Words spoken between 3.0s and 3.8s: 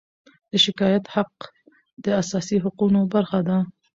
برخه ده.